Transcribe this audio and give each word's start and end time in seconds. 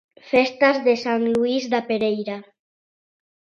Festas 0.31 0.77
de 0.85 0.93
San 1.03 1.19
Luís 1.33 1.63
da 1.73 1.81
Pereira. 1.89 2.37